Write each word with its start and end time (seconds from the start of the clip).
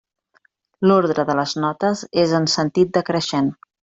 L'ordre 0.87 1.25
de 1.29 1.35
les 1.39 1.53
notes 1.63 2.01
és 2.25 2.33
en 2.39 2.49
sentit 2.55 2.97
decreixent. 2.97 3.53